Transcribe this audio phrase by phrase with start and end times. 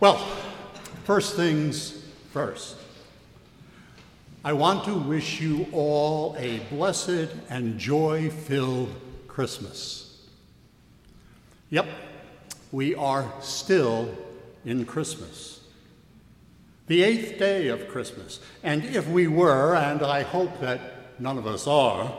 [0.00, 0.16] Well,
[1.04, 2.02] first things
[2.32, 2.76] first.
[4.42, 8.94] I want to wish you all a blessed and joy filled
[9.28, 10.26] Christmas.
[11.68, 11.86] Yep,
[12.72, 14.16] we are still
[14.64, 15.60] in Christmas.
[16.86, 18.40] The eighth day of Christmas.
[18.62, 22.10] And if we were, and I hope that none of us are,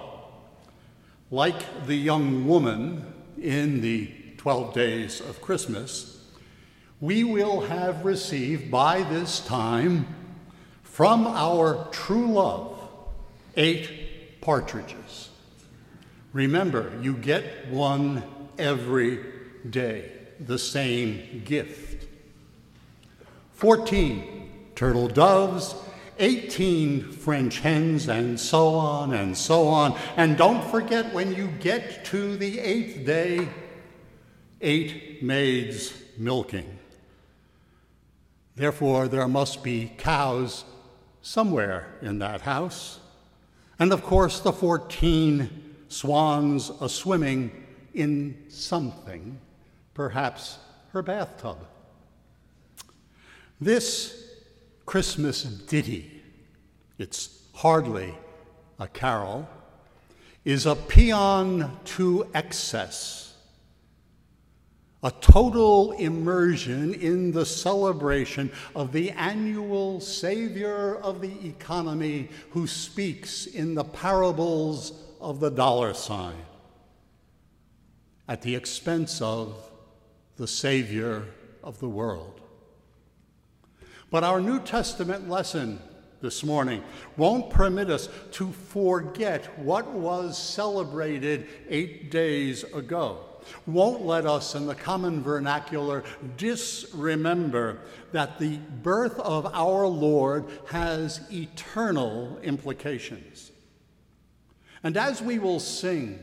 [1.32, 3.11] like the young woman
[3.41, 6.21] in the 12 days of Christmas,
[7.02, 10.08] we will have received by this time
[10.84, 12.80] from our true love
[13.58, 15.30] eight partridges.
[16.32, 18.23] Remember, you get one
[18.58, 19.20] every
[19.68, 22.08] day, the same gift.
[23.54, 25.76] 14 turtle doves,
[26.20, 29.98] 18 French hens, and so on and so on.
[30.18, 33.50] And don't forget when you get to the eighth day,
[34.62, 36.78] eight maids milking.
[38.55, 40.66] Therefore, there must be cows
[41.22, 43.00] somewhere in that house.
[43.80, 47.52] And of course, the 14 swans a swimming
[47.94, 49.40] in something,
[49.94, 50.58] perhaps
[50.94, 51.58] her bathtub.
[53.59, 54.30] This
[54.86, 56.22] Christmas ditty,
[56.97, 58.16] it's hardly
[58.80, 59.47] a carol,
[60.44, 63.31] is a paean to excess
[65.03, 73.47] a total immersion in the celebration of the annual Savior of the economy who speaks
[73.47, 76.35] in the parables of the dollar sign
[78.27, 79.55] at the expense of
[80.38, 81.25] the Savior
[81.63, 82.39] of the world.
[84.11, 85.79] But our New Testament lesson
[86.22, 86.83] this morning
[87.17, 93.25] won't permit us to forget what was celebrated eight days ago
[93.66, 96.03] won't let us, in the common vernacular,
[96.38, 97.80] disremember
[98.11, 103.52] that the birth of our Lord has eternal implications.
[104.84, 106.19] And as we will sing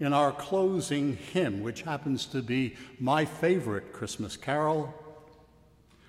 [0.00, 4.94] in our closing hymn, which happens to be my favorite Christmas carol,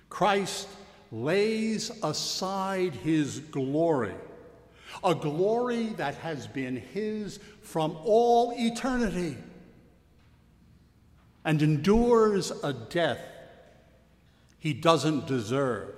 [0.08, 0.68] Christ
[1.10, 4.14] lays aside his glory,
[5.02, 9.36] a glory that has been his from all eternity
[11.44, 13.20] and endures a death
[14.58, 15.94] he doesn't deserve,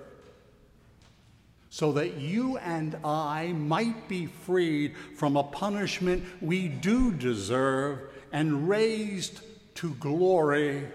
[1.68, 7.98] so that you and I might be freed from a punishment we do deserve
[8.30, 9.40] and raised
[9.76, 10.86] to glory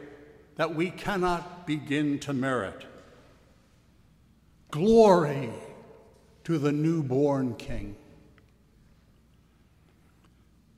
[0.55, 2.85] that we cannot begin to merit.
[4.71, 5.49] Glory
[6.45, 7.95] to the newborn King.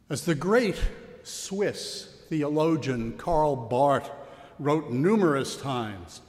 [0.09, 0.81] As the great
[1.23, 4.09] Swiss theologian Karl Barth
[4.59, 6.21] wrote numerous times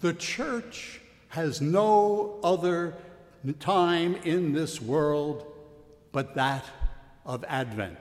[0.00, 2.94] The church has no other
[3.58, 5.50] time in this world
[6.12, 6.64] but that
[7.24, 7.98] of Advent.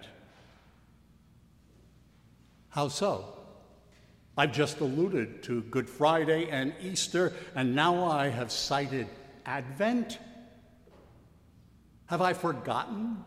[2.70, 3.26] How so?
[4.38, 9.08] I've just alluded to Good Friday and Easter, and now I have cited
[9.46, 10.18] Advent.
[12.08, 13.24] Have I forgotten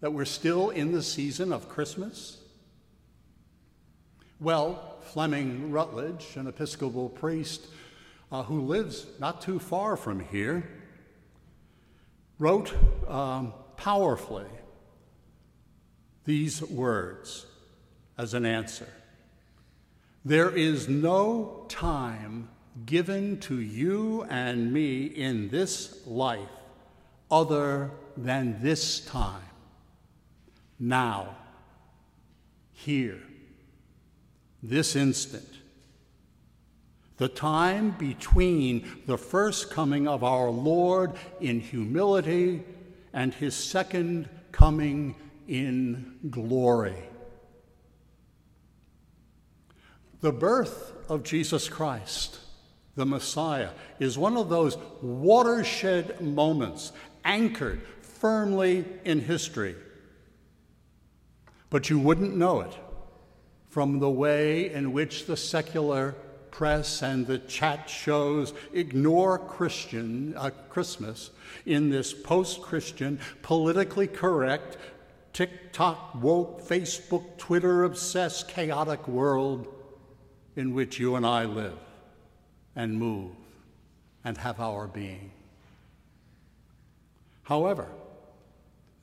[0.00, 2.43] that we're still in the season of Christmas?
[4.40, 7.66] Well, Fleming Rutledge, an Episcopal priest
[8.32, 10.68] uh, who lives not too far from here,
[12.40, 12.74] wrote
[13.08, 14.48] um, powerfully
[16.24, 17.46] these words
[18.18, 18.88] as an answer.
[20.24, 22.48] There is no time
[22.86, 26.48] given to you and me in this life
[27.30, 29.42] other than this time,
[30.80, 31.36] now,
[32.72, 33.20] here
[34.64, 35.48] this instant.
[37.18, 42.64] The time between the first coming of our Lord in humility
[43.12, 45.14] and his second coming
[45.46, 46.96] in glory.
[50.22, 52.38] The birth of Jesus Christ,
[52.96, 56.92] the Messiah, is one of those watershed moments
[57.24, 59.76] anchored firmly in history.
[61.68, 62.74] But you wouldn't know it
[63.74, 66.14] from the way in which the secular
[66.52, 71.32] press and the chat shows ignore Christian uh, Christmas
[71.66, 74.76] in this post-Christian, politically correct,
[75.32, 79.66] TikTok woke, Facebook, Twitter obsessed, chaotic world
[80.54, 81.80] in which you and I live
[82.76, 83.32] and move
[84.24, 85.32] and have our being.
[87.42, 87.88] However,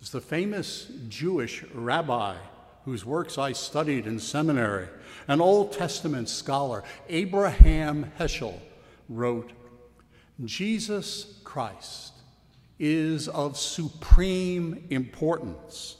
[0.01, 2.37] as the famous Jewish rabbi
[2.85, 4.87] whose works I studied in seminary,
[5.27, 8.59] an Old Testament scholar, Abraham Heschel,
[9.07, 9.51] wrote
[10.43, 12.13] Jesus Christ
[12.79, 15.97] is of supreme importance,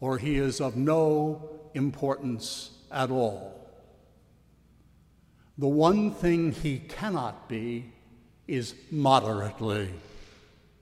[0.00, 3.56] or he is of no importance at all.
[5.56, 7.92] The one thing he cannot be
[8.46, 9.88] is moderately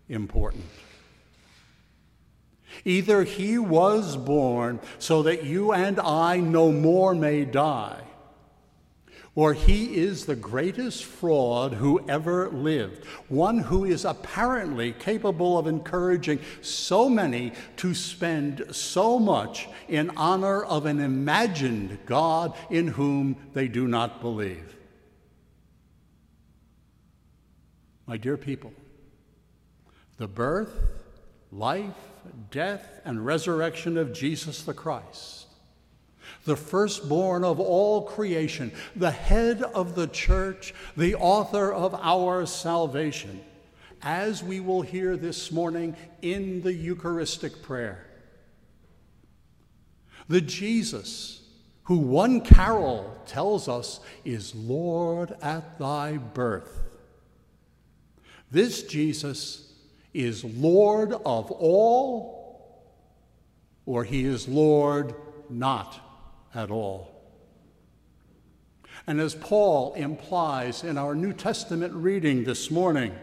[0.08, 0.64] important.
[2.84, 8.00] Either he was born so that you and I no more may die,
[9.36, 15.66] or he is the greatest fraud who ever lived, one who is apparently capable of
[15.66, 23.36] encouraging so many to spend so much in honor of an imagined God in whom
[23.54, 24.76] they do not believe.
[28.06, 28.72] My dear people,
[30.18, 30.78] the birth,
[31.54, 31.94] life,
[32.50, 35.44] death, and resurrection of Jesus the Christ
[36.44, 43.42] the firstborn of all creation, the head of the church, the author of our salvation,
[44.02, 48.06] as we will hear this morning in the Eucharistic prayer.
[50.28, 51.42] The Jesus
[51.84, 56.82] who one carol tells us is Lord at thy birth.
[58.50, 59.73] This Jesus
[60.14, 62.90] is Lord of all,
[63.84, 65.14] or he is Lord
[65.50, 66.00] not
[66.54, 67.10] at all.
[69.06, 73.14] And as Paul implies in our New Testament reading this morning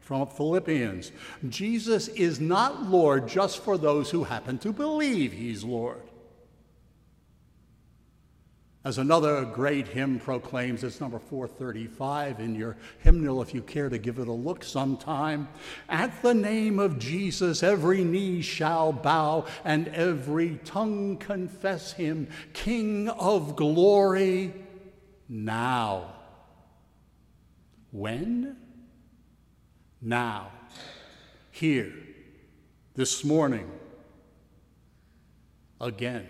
[0.00, 1.10] from Philippians,
[1.48, 6.05] Jesus is not Lord just for those who happen to believe he's Lord.
[8.86, 13.98] As another great hymn proclaims, it's number 435 in your hymnal if you care to
[13.98, 15.48] give it a look sometime.
[15.88, 23.08] At the name of Jesus, every knee shall bow and every tongue confess him King
[23.08, 24.54] of glory
[25.28, 26.14] now.
[27.90, 28.56] When?
[30.00, 30.52] Now.
[31.50, 31.92] Here.
[32.94, 33.68] This morning.
[35.80, 36.28] Again.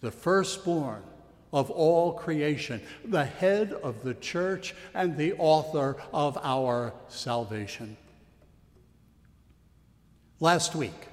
[0.00, 1.04] The firstborn
[1.52, 7.96] of all creation, the head of the church and the author of our salvation.
[10.38, 11.08] Last week,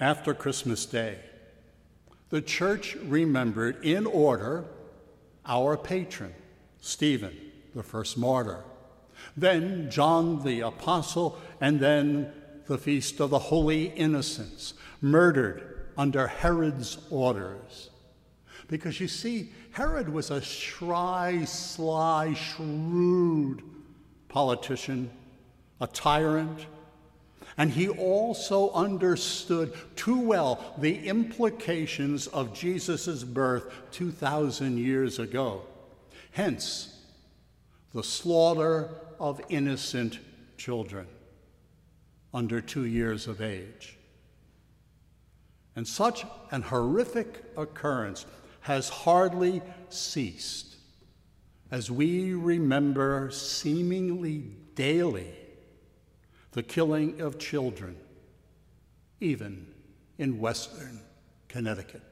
[0.00, 1.18] after Christmas Day,
[2.30, 4.64] the church remembered in order
[5.46, 6.34] our patron,
[6.80, 7.36] Stephen,
[7.74, 8.64] the first martyr,
[9.36, 12.32] then John the Apostle, and then
[12.66, 17.90] the Feast of the Holy Innocents, murdered under Herod's orders.
[18.68, 23.62] Because you see, Herod was a sly, sly, shrewd
[24.28, 25.10] politician,
[25.80, 26.66] a tyrant,
[27.58, 35.62] and he also understood too well the implications of Jesus' birth 2,000 years ago.
[36.30, 36.98] Hence,
[37.92, 38.88] the slaughter
[39.20, 40.18] of innocent
[40.56, 41.06] children
[42.32, 43.98] under two years of age.
[45.76, 48.24] And such an horrific occurrence
[48.62, 50.76] has hardly ceased
[51.70, 54.44] as we remember seemingly
[54.74, 55.34] daily
[56.52, 57.96] the killing of children,
[59.20, 59.66] even
[60.18, 61.00] in Western
[61.48, 62.02] Connecticut.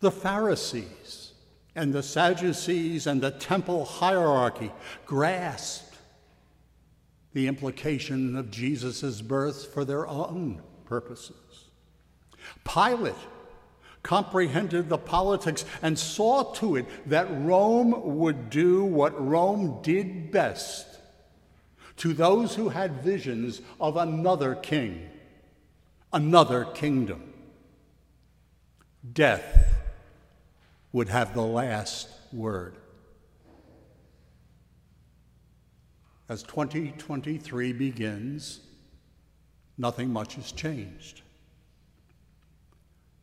[0.00, 1.32] The Pharisees
[1.74, 4.72] and the Sadducees and the temple hierarchy
[5.04, 5.94] grasped
[7.34, 11.68] the implication of Jesus' birth for their own purposes.
[12.64, 13.14] Pilate
[14.06, 20.86] comprehended the politics and saw to it that Rome would do what Rome did best
[21.96, 25.10] to those who had visions of another king,
[26.12, 27.32] another kingdom.
[29.12, 29.74] Death
[30.92, 32.76] would have the last word.
[36.28, 38.60] As 2023 begins,
[39.76, 41.22] nothing much has changed.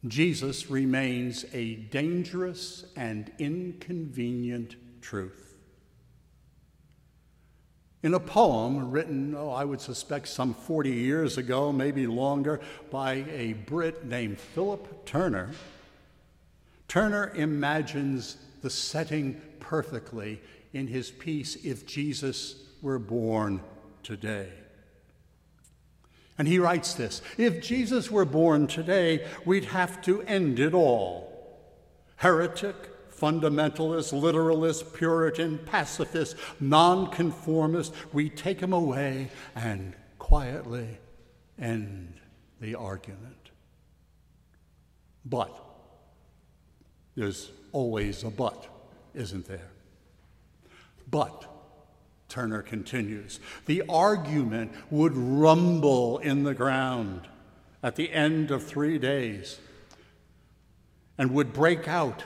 [0.07, 5.55] Jesus remains a dangerous and inconvenient truth.
[8.01, 12.59] In a poem written, oh, I would suspect some 40 years ago, maybe longer,
[12.91, 15.51] by a Brit named Philip Turner,
[16.89, 20.41] Turner imagines the setting perfectly
[20.73, 23.61] in his piece, If Jesus Were Born
[24.03, 24.49] Today.
[26.37, 31.31] And he writes this If Jesus were born today, we'd have to end it all.
[32.17, 32.75] Heretic,
[33.11, 40.97] fundamentalist, literalist, Puritan, pacifist, nonconformist, we take him away and quietly
[41.59, 42.13] end
[42.59, 43.51] the argument.
[45.25, 45.53] But,
[47.15, 48.67] there's always a but.
[49.13, 49.69] isn't there?
[51.09, 51.52] But,
[52.33, 57.27] Turner continues, the argument would rumble in the ground
[57.83, 59.59] at the end of three days
[61.15, 62.23] and would break out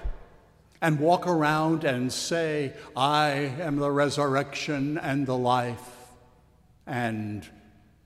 [0.82, 5.90] and walk around and say, I am the resurrection and the life,
[6.86, 7.46] and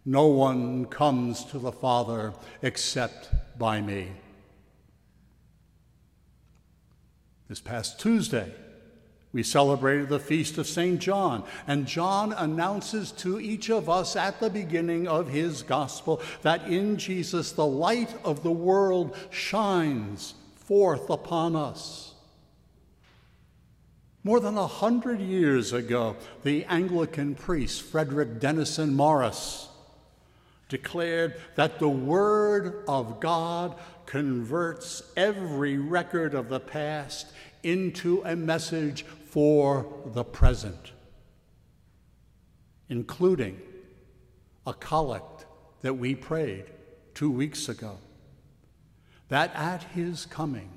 [0.04, 3.30] no one comes to the Father except
[3.60, 4.08] by me.
[7.48, 8.52] This past Tuesday,
[9.34, 11.00] we celebrated the feast of St.
[11.00, 16.68] John, and John announces to each of us at the beginning of his gospel that
[16.68, 22.14] in Jesus the light of the world shines forth upon us.
[24.24, 29.70] More than a hundred years ago, the Anglican priest Frederick Denison Maurice
[30.70, 37.28] declared that the Word of God converts every record of the past
[37.64, 40.92] into a message for the present,
[42.90, 43.60] including
[44.68, 45.46] a collect
[45.82, 46.66] that we prayed
[47.14, 47.98] two weeks ago
[49.30, 50.70] that at his coming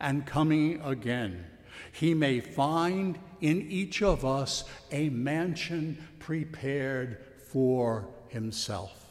[0.00, 1.44] and coming again,
[1.92, 7.18] he may find in each of us a mansion prepared
[7.52, 9.04] for himself.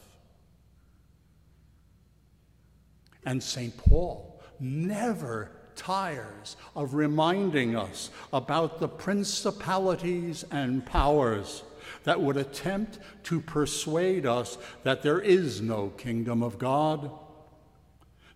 [3.24, 3.76] And St.
[3.76, 11.62] Paul never tires of reminding us about the principalities and powers
[12.04, 17.10] that would attempt to persuade us that there is no kingdom of God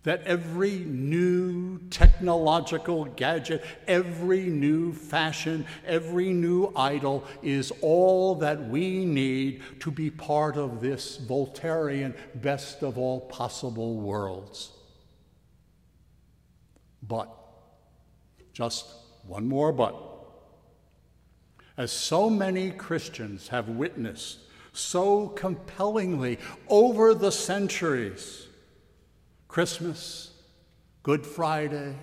[0.05, 9.03] that every new technological gadget, every new fashion, every new idol is all that we
[9.03, 14.74] need to be part of this Voltairean best of all possible worlds.
[17.07, 17.29] But,
[18.53, 18.85] just
[19.25, 19.95] one more but.
[21.77, 24.39] As so many Christians have witnessed
[24.71, 28.47] so compellingly over the centuries,
[29.47, 30.31] Christmas,
[31.03, 31.95] Good Friday,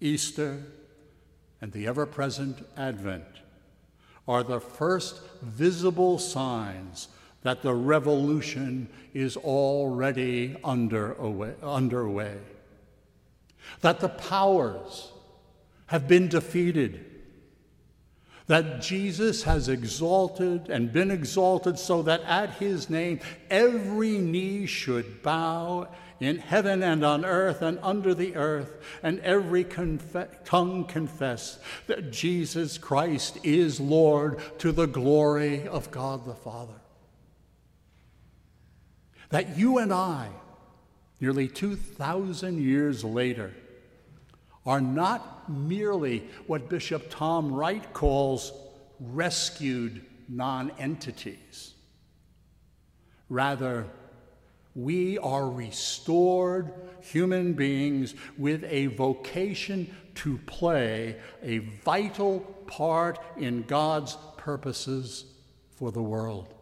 [0.00, 0.62] Easter,
[1.60, 3.24] and the ever present Advent
[4.28, 7.08] are the first visible signs
[7.42, 11.16] that the revolution is already under,
[11.62, 12.36] underway,
[13.80, 15.12] that the powers
[15.86, 17.04] have been defeated,
[18.46, 25.22] that Jesus has exalted and been exalted so that at his name every knee should
[25.22, 25.88] bow
[26.22, 32.12] in heaven and on earth and under the earth, and every conf- tongue confess that
[32.12, 36.80] Jesus Christ is Lord to the glory of God the Father.
[39.30, 40.28] That you and I,
[41.22, 43.54] nearly 2,000 years later,
[44.66, 48.52] are not merely what Bishop Tom Wright calls
[48.98, 51.74] rescued nonentities.
[53.28, 53.86] Rather,
[54.74, 64.16] we are restored human beings with a vocation to play a vital part in God's
[64.36, 65.24] purposes
[65.76, 66.52] for the world.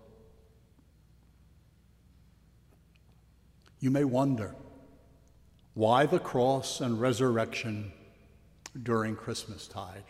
[3.81, 4.55] You may wonder
[5.75, 7.93] why the cross and resurrection
[8.83, 10.05] during Christmastide.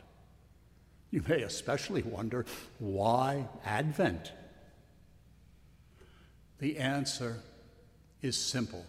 [1.11, 2.45] You may especially wonder
[2.79, 4.33] why Advent.
[6.59, 7.39] The answer
[8.21, 8.85] is simple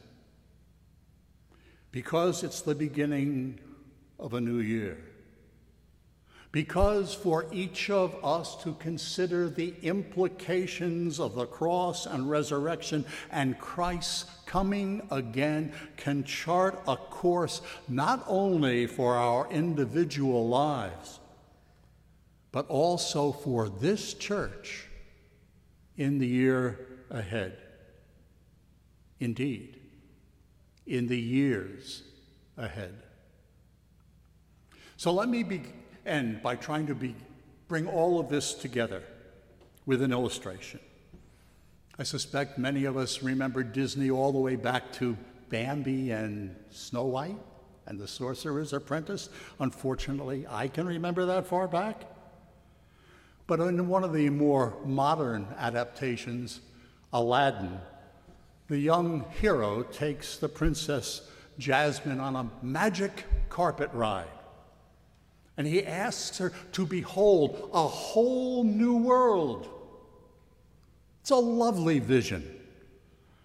[1.91, 3.59] because it's the beginning
[4.19, 4.97] of a new year.
[6.51, 13.57] Because for each of us to consider the implications of the cross and resurrection and
[13.57, 21.19] Christ's coming again can chart a course not only for our individual lives,
[22.51, 24.87] but also for this church
[25.95, 27.57] in the year ahead
[29.21, 29.79] indeed,
[30.87, 32.01] in the years
[32.57, 32.95] ahead.
[34.97, 35.61] So let me be,
[36.05, 37.15] end by trying to be,
[37.67, 39.03] bring all of this together
[39.85, 40.79] with an illustration.
[41.99, 45.17] I suspect many of us remember Disney all the way back to
[45.49, 47.37] Bambi and Snow White
[47.85, 49.29] and the Sorcerer's Apprentice.
[49.59, 52.03] Unfortunately, I can remember that far back.
[53.47, 56.61] But in one of the more modern adaptations,
[57.11, 57.79] Aladdin
[58.71, 61.29] the young hero takes the princess
[61.59, 64.29] Jasmine on a magic carpet ride.
[65.57, 69.67] And he asks her to behold a whole new world.
[71.21, 72.59] It's a lovely vision.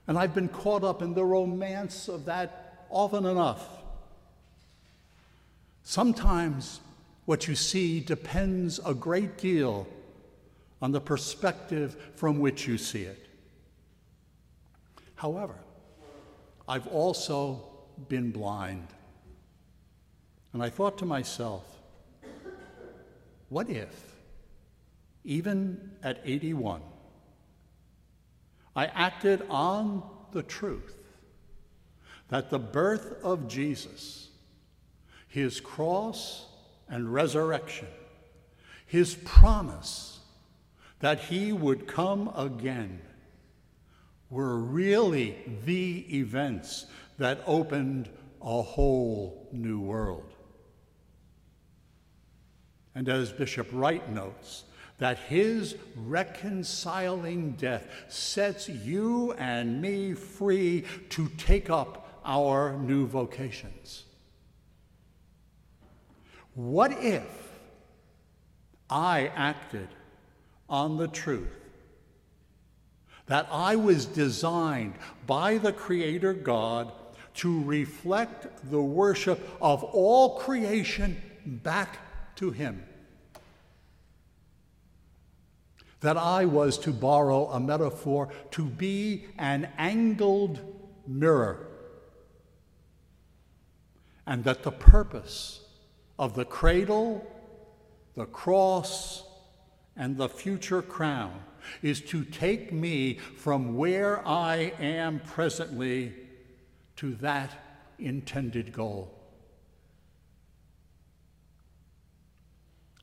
[0.06, 3.68] And I've been caught up in the romance of that often enough.
[5.82, 6.80] Sometimes
[7.26, 9.86] What you see depends a great deal
[10.80, 13.26] on the perspective from which you see it.
[15.16, 15.56] However,
[16.68, 17.68] I've also
[18.08, 18.86] been blind.
[20.52, 21.64] And I thought to myself,
[23.48, 24.14] what if,
[25.24, 26.80] even at 81,
[28.74, 30.96] I acted on the truth
[32.28, 34.28] that the birth of Jesus,
[35.28, 36.46] his cross
[36.88, 37.88] and resurrection,
[38.86, 40.20] his promise
[41.00, 43.00] that he would come again,
[44.28, 46.86] were really the events
[47.18, 48.08] that opened
[48.42, 50.35] a whole new world.
[52.96, 54.64] And as Bishop Wright notes,
[54.96, 64.04] that his reconciling death sets you and me free to take up our new vocations.
[66.54, 67.50] What if
[68.88, 69.88] I acted
[70.66, 71.52] on the truth
[73.26, 74.94] that I was designed
[75.26, 76.92] by the Creator God
[77.34, 81.98] to reflect the worship of all creation back
[82.36, 82.84] to Him.
[86.00, 90.60] That I was, to borrow a metaphor, to be an angled
[91.06, 91.66] mirror.
[94.26, 95.60] And that the purpose
[96.18, 97.26] of the cradle,
[98.14, 99.24] the cross,
[99.96, 101.40] and the future crown
[101.82, 106.14] is to take me from where I am presently
[106.96, 107.50] to that
[107.98, 109.15] intended goal.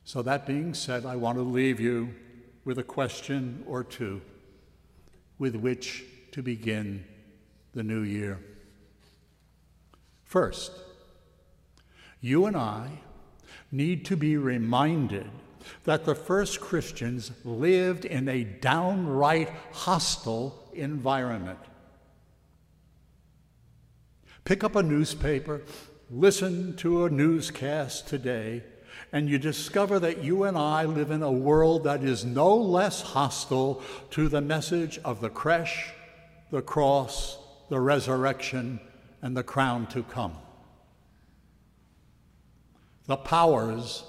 [0.04, 2.14] So, that being said, I want to leave you
[2.64, 4.20] with a question or two
[5.38, 7.04] with which to begin
[7.72, 8.38] the new year.
[10.22, 10.72] First,
[12.20, 13.00] you and I
[13.72, 15.30] need to be reminded
[15.84, 21.58] that the first Christians lived in a downright hostile environment.
[24.44, 25.62] Pick up a newspaper,
[26.10, 28.62] listen to a newscast today,
[29.12, 33.00] and you discover that you and I live in a world that is no less
[33.02, 35.92] hostile to the message of the creche,
[36.50, 38.80] the cross, the resurrection,
[39.22, 40.36] and the crown to come.
[43.06, 44.04] The powers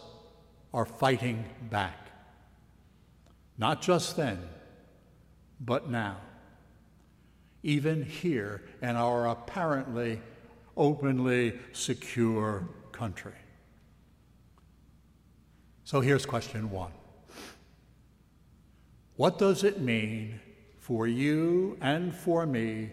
[0.74, 2.08] are fighting back.
[3.58, 4.40] Not just then,
[5.60, 6.18] but now.
[7.64, 10.22] Even here in our apparently
[10.78, 13.34] openly secure country.
[15.86, 16.92] So here's question one
[19.16, 20.40] What does it mean
[20.80, 22.90] for you and for me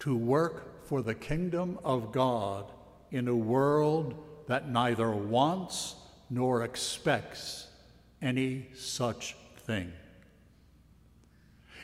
[0.00, 2.70] to work for the kingdom of God
[3.10, 4.14] in a world
[4.46, 5.96] that neither wants
[6.28, 7.68] nor expects
[8.20, 9.92] any such thing.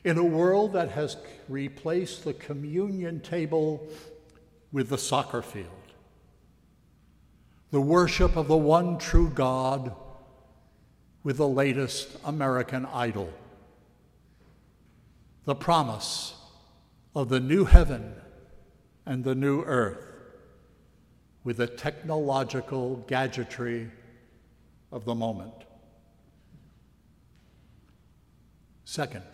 [0.05, 1.17] In a world that has
[1.49, 3.89] replaced the communion table
[4.73, 5.80] with the soccer field,
[7.71, 9.95] the worship of the one true God
[11.23, 13.33] with the latest American idol,
[15.45, 16.35] the promise
[17.15, 18.15] of the new heaven
[19.07, 20.07] and the new earth
[21.45, 23.91] with the technological gadgetry
[24.93, 25.55] of the moment.
[28.85, 29.25] Second,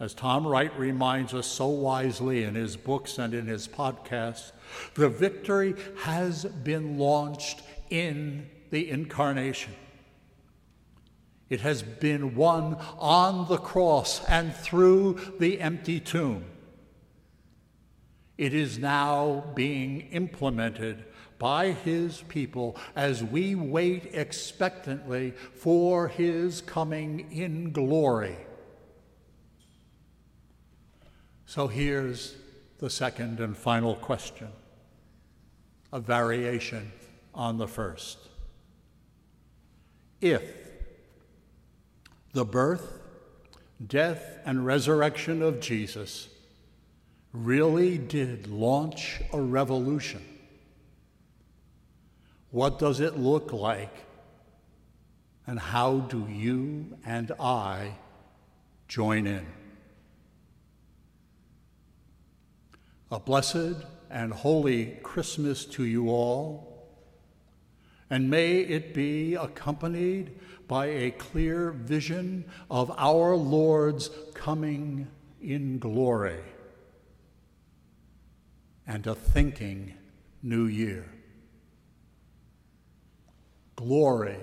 [0.00, 4.52] as Tom Wright reminds us so wisely in his books and in his podcasts,
[4.94, 7.60] the victory has been launched
[7.90, 9.74] in the incarnation.
[11.50, 16.46] It has been won on the cross and through the empty tomb.
[18.38, 21.04] It is now being implemented
[21.38, 28.38] by his people as we wait expectantly for his coming in glory.
[31.50, 32.36] So here's
[32.78, 34.46] the second and final question,
[35.92, 36.92] a variation
[37.34, 38.18] on the first.
[40.20, 40.44] If
[42.34, 43.00] the birth,
[43.84, 46.28] death, and resurrection of Jesus
[47.32, 50.24] really did launch a revolution,
[52.52, 53.96] what does it look like?
[55.48, 57.96] And how do you and I
[58.86, 59.59] join in?
[63.10, 66.88] A blessed and holy Christmas to you all,
[68.08, 75.08] and may it be accompanied by a clear vision of our Lord's coming
[75.42, 76.40] in glory
[78.86, 79.94] and a thinking
[80.42, 81.08] new year.
[83.74, 84.38] Glory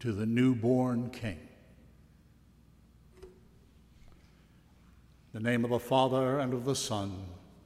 [0.00, 1.38] to the newborn King.
[5.34, 7.24] In the name of the Father, and of the Son,